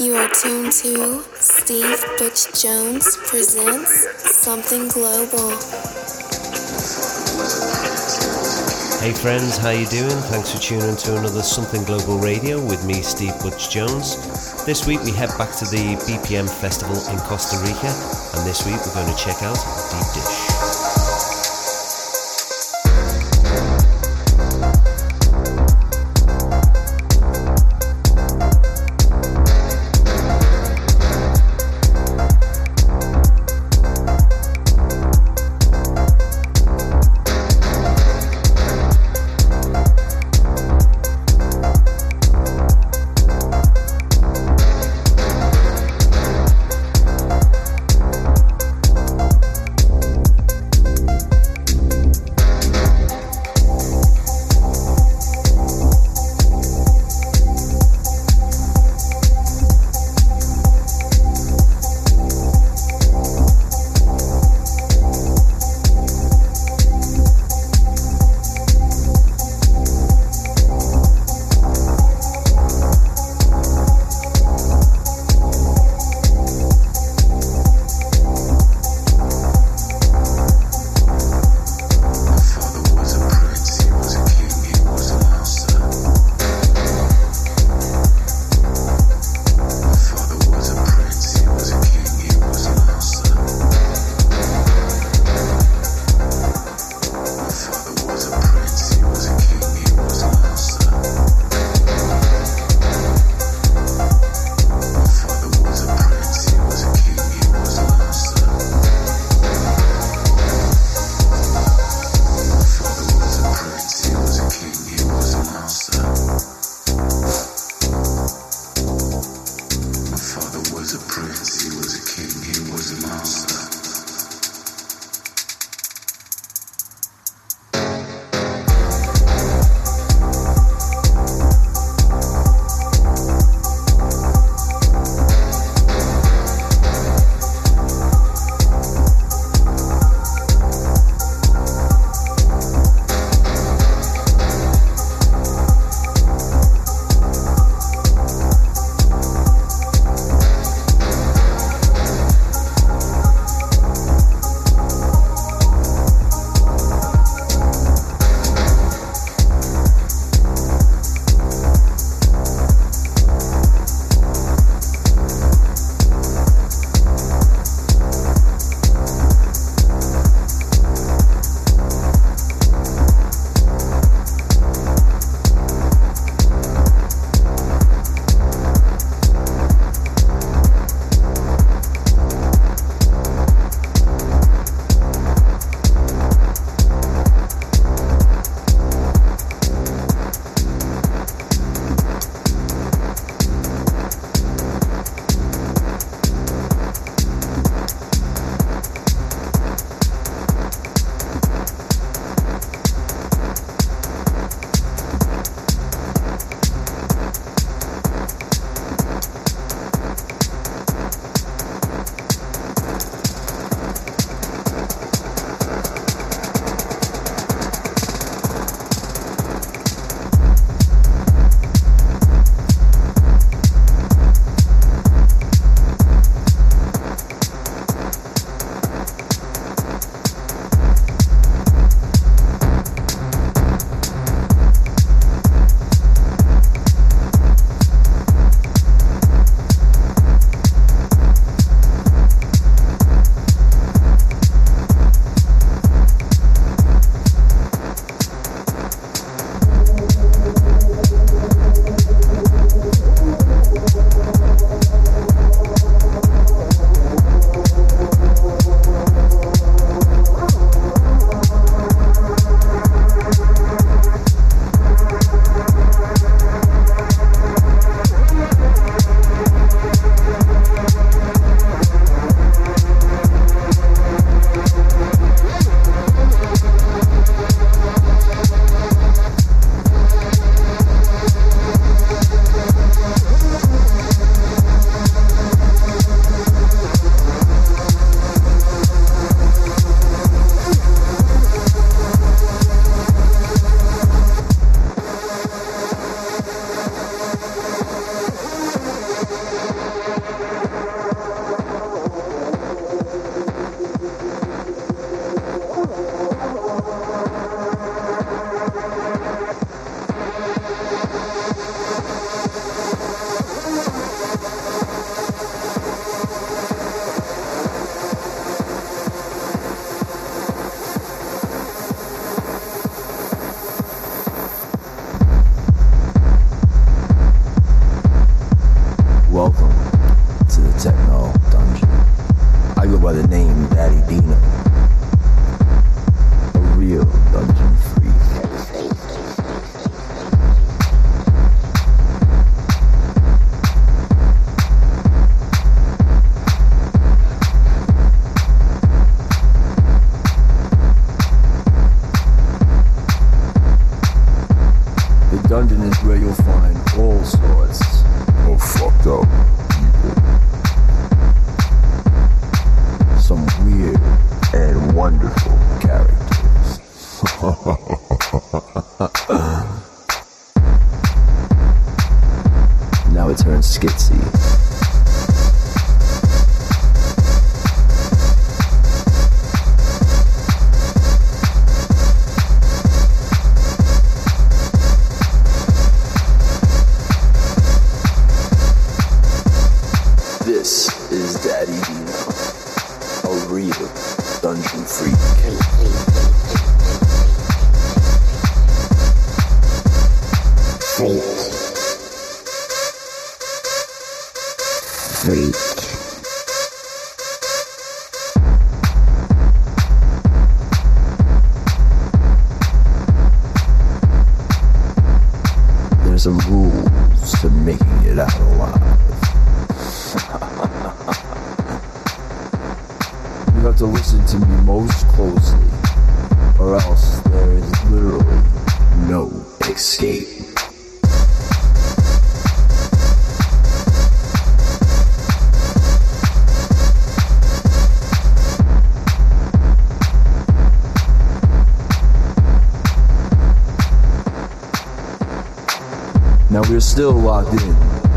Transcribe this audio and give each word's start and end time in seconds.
You 0.00 0.16
are 0.16 0.28
tuned 0.30 0.72
to 0.72 1.22
Steve 1.34 2.04
Butch 2.18 2.60
Jones 2.60 3.16
presents 3.28 4.34
Something 4.34 4.88
Global. 4.88 5.50
Hey 9.00 9.12
friends, 9.12 9.56
how 9.56 9.70
you 9.70 9.86
doing? 9.86 10.10
Thanks 10.30 10.52
for 10.52 10.60
tuning 10.60 10.96
to 10.96 11.16
another 11.16 11.42
Something 11.42 11.84
Global 11.84 12.18
Radio 12.18 12.60
with 12.60 12.84
me, 12.84 13.02
Steve 13.02 13.38
Butch 13.40 13.70
Jones. 13.70 14.16
This 14.66 14.86
week 14.86 15.02
we 15.04 15.12
head 15.12 15.30
back 15.38 15.54
to 15.58 15.64
the 15.66 15.94
BPM 16.08 16.50
Festival 16.50 16.96
in 17.12 17.18
Costa 17.20 17.58
Rica, 17.62 17.94
and 18.36 18.46
this 18.46 18.66
week 18.66 18.84
we're 18.84 18.94
going 18.94 19.14
to 19.14 19.22
check 19.22 19.42
out 19.42 19.56
Deep 19.92 20.24
Dish. 20.24 20.49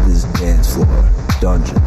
This 0.06 0.24
dance 0.40 0.74
floor 0.74 1.10
dungeon. 1.40 1.82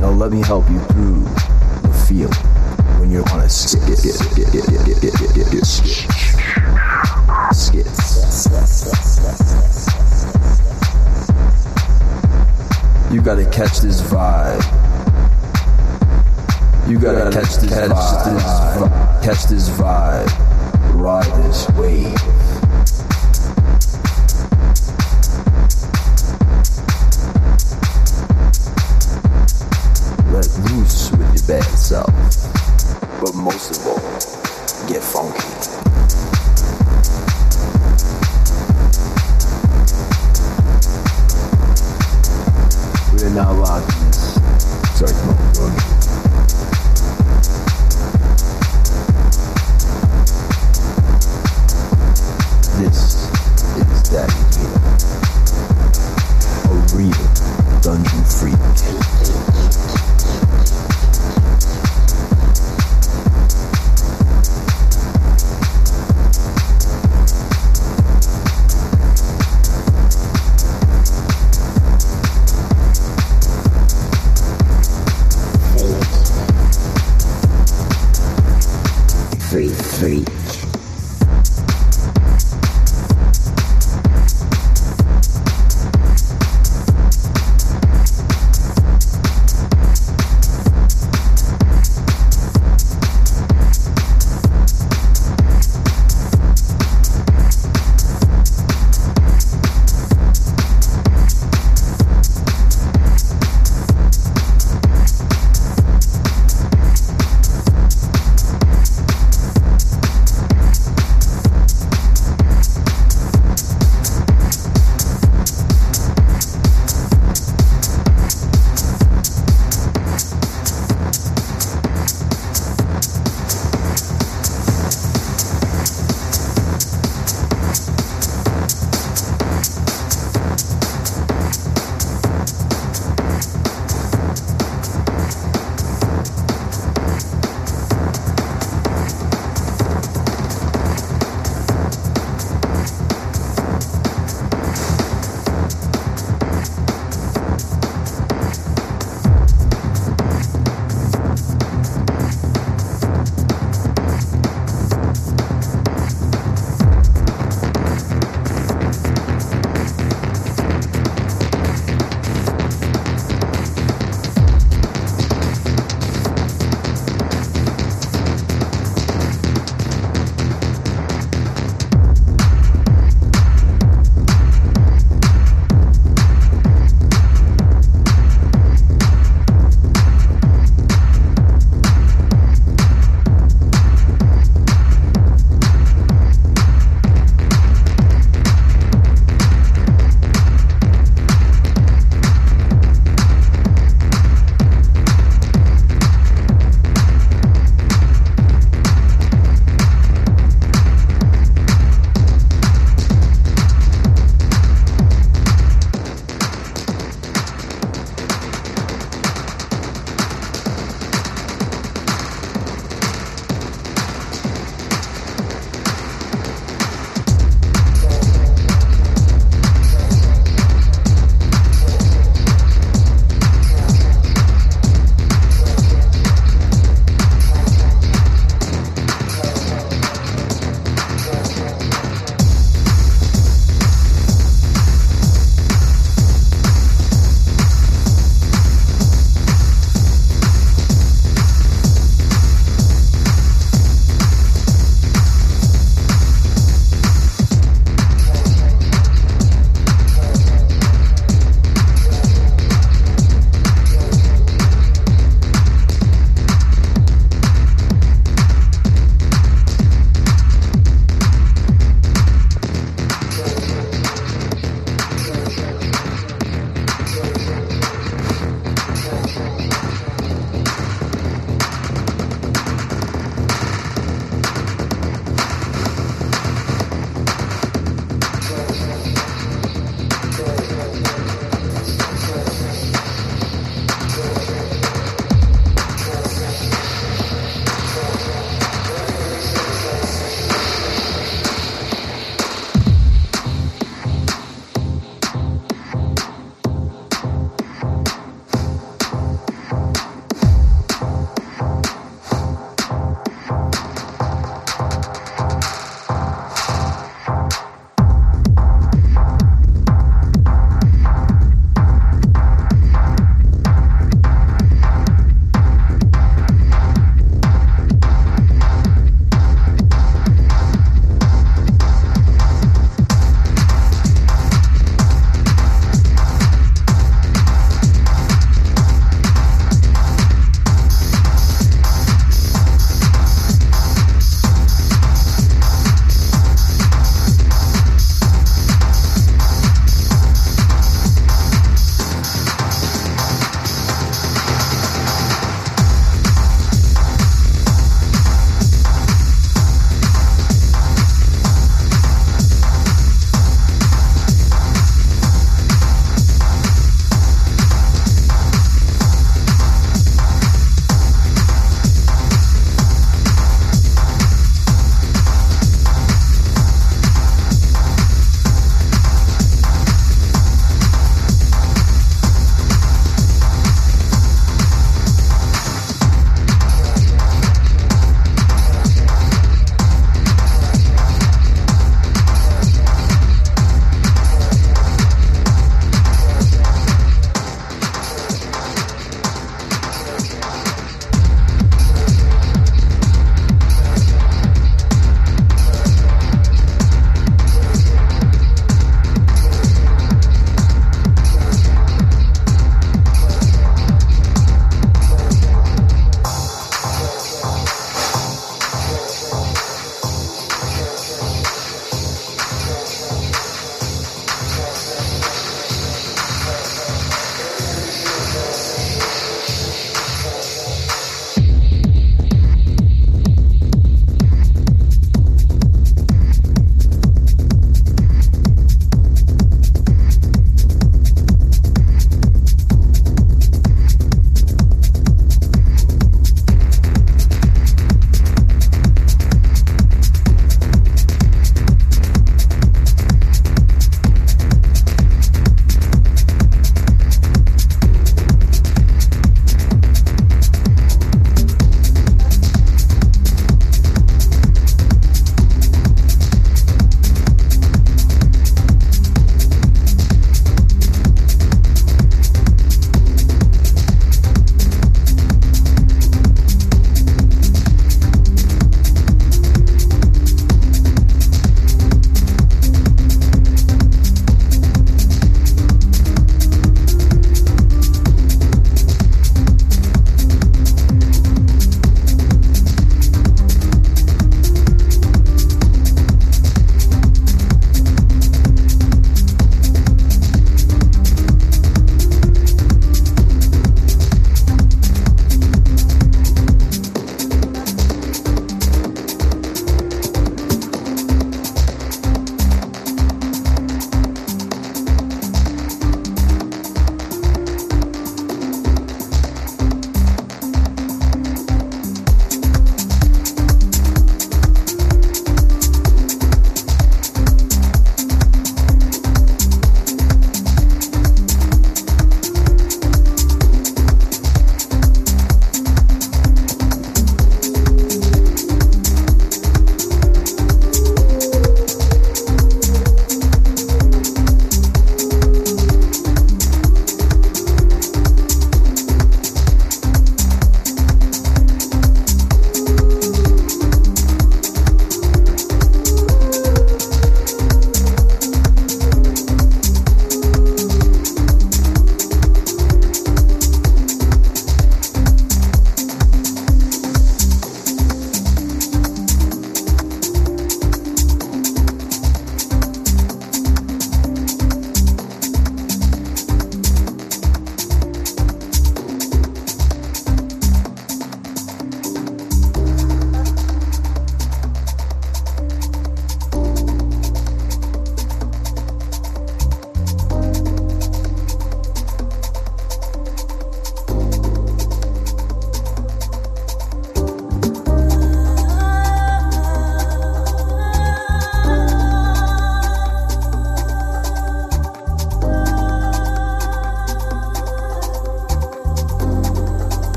Now 0.00 0.10
let 0.10 0.30
me 0.32 0.42
help 0.42 0.68
you 0.70 0.78
through 0.80 1.24
the 1.82 2.04
feeling 2.06 2.32
when 3.00 3.10
you're 3.10 3.28
on 3.30 3.40
a 3.40 3.48
skit. 3.48 3.98
Skits. 7.52 8.46
You 13.12 13.20
gotta 13.20 13.44
catch 13.50 13.78
this 13.80 14.00
vibe. 14.02 14.62
You 16.88 16.98
gotta 16.98 17.30
catch 17.30 17.56
this 17.56 17.72
vibe. 17.72 19.22
Catch 19.22 19.44
this 19.46 19.68
vibe. 19.70 20.28
Ride 20.94 21.44
this 21.44 21.68
wave. 21.70 22.43
Bad 31.46 31.64
self. 31.64 32.06
But 33.20 33.34
most 33.34 33.76
of 33.76 33.86
all, 33.86 34.00
get 34.88 35.02
funky. 35.02 35.44
We're 43.12 43.34
now 43.34 43.52
locked 43.52 43.92
in 43.96 44.06
this 44.06 44.34
techno 44.98 45.93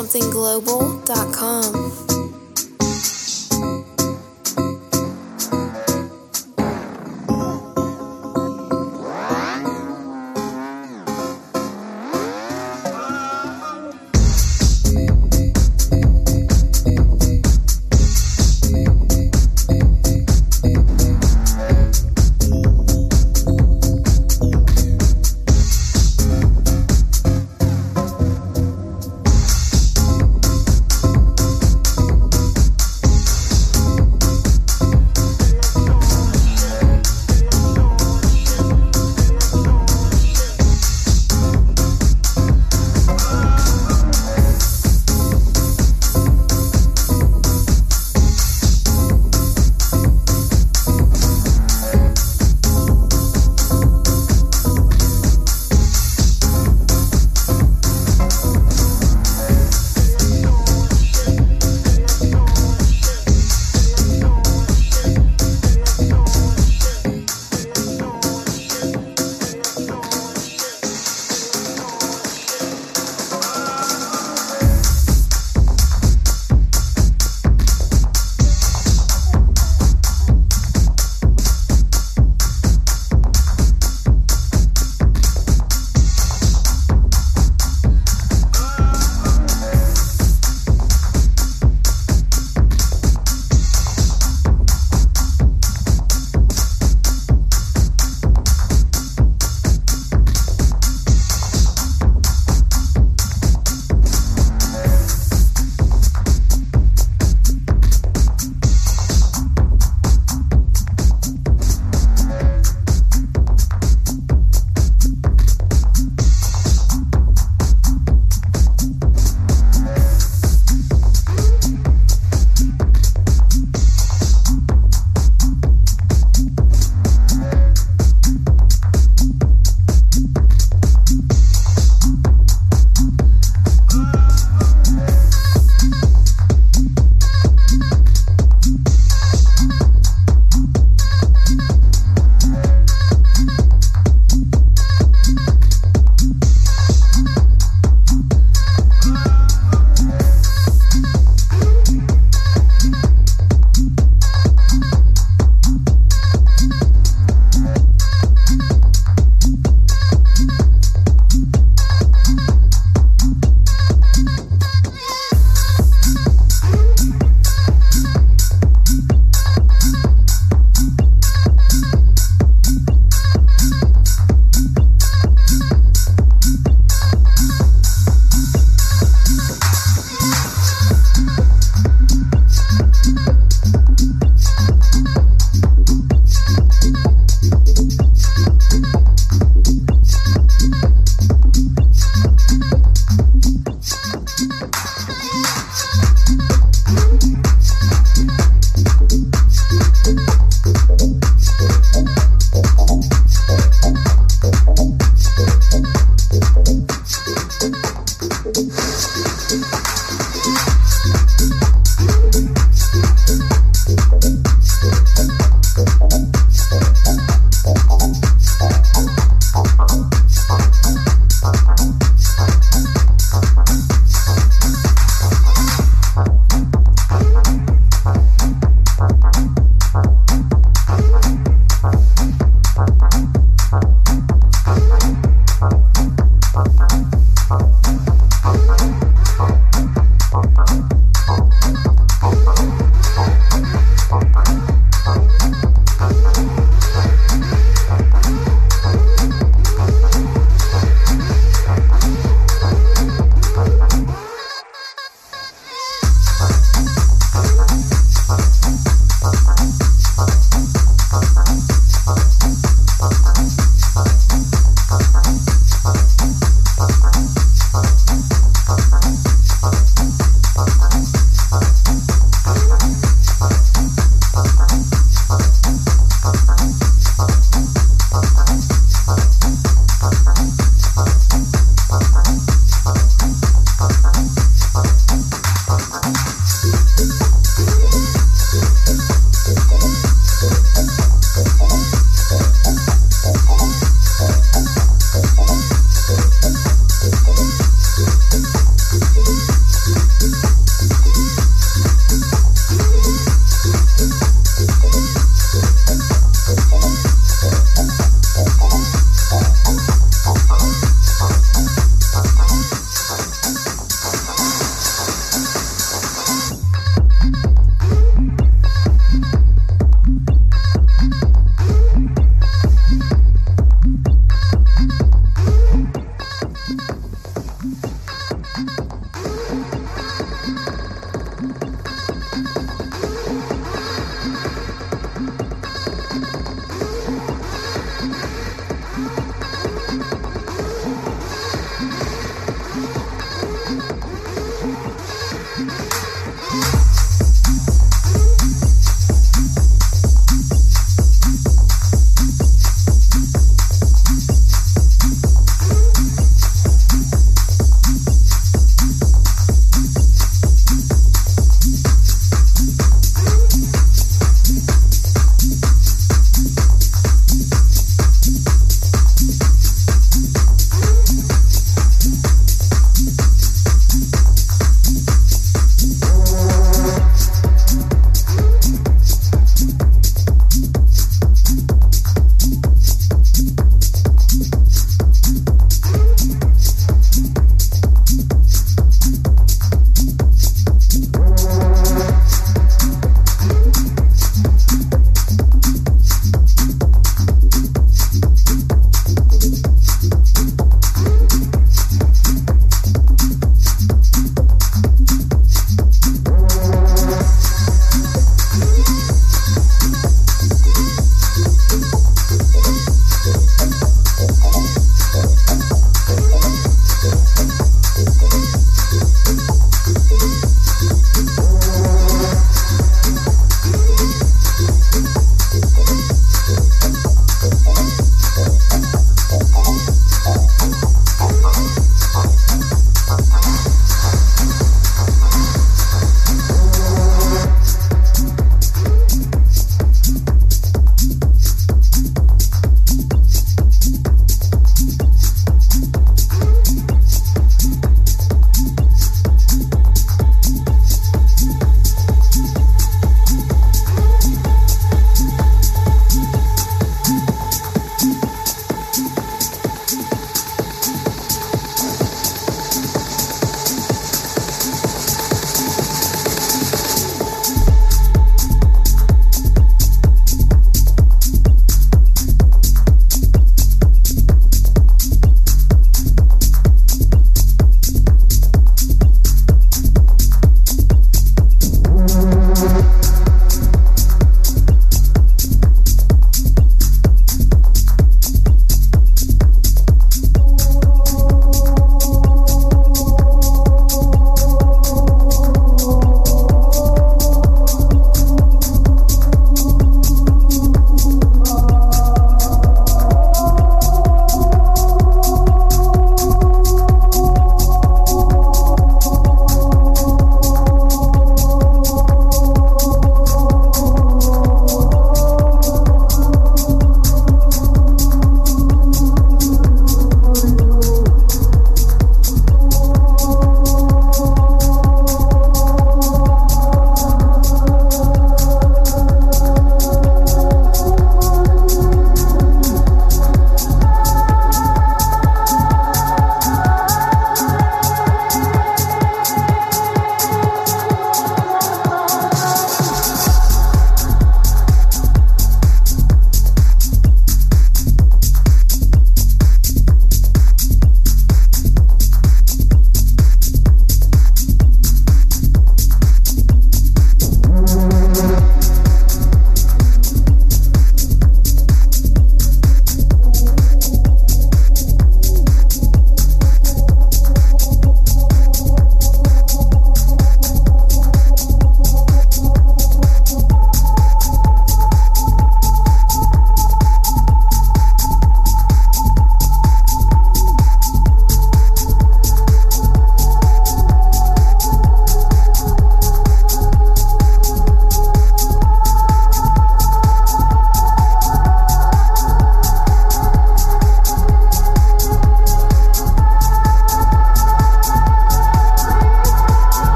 somethingglobal.com. 0.00 2.09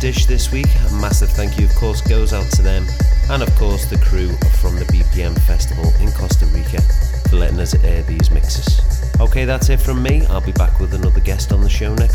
Dish 0.00 0.26
this 0.26 0.52
week. 0.52 0.66
A 0.88 0.94
massive 0.94 1.30
thank 1.30 1.58
you, 1.58 1.64
of 1.64 1.74
course, 1.74 2.00
goes 2.02 2.32
out 2.32 2.46
to 2.52 2.62
them 2.62 2.86
and, 3.30 3.42
of 3.42 3.52
course, 3.56 3.86
the 3.86 3.96
crew 3.98 4.28
from 4.60 4.76
the 4.76 4.84
BPM 4.84 5.36
Festival 5.42 5.90
in 6.00 6.12
Costa 6.12 6.44
Rica 6.46 6.80
for 7.28 7.36
letting 7.36 7.58
us 7.58 7.74
air 7.82 8.02
these 8.02 8.30
mixes. 8.30 8.80
Okay, 9.20 9.44
that's 9.44 9.68
it 9.68 9.80
from 9.80 10.02
me. 10.02 10.24
I'll 10.26 10.40
be 10.40 10.52
back 10.52 10.78
with 10.78 10.94
another 10.94 11.20
guest 11.20 11.50
on 11.50 11.62
the 11.62 11.70
show 11.70 11.94
next 11.94 12.05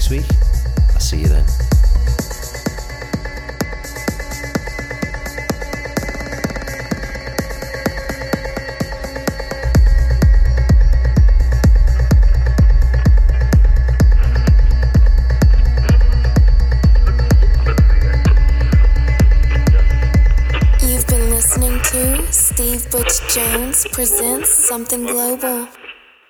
presents 23.85 24.49
Something 24.49 25.05
Global. 25.05 25.80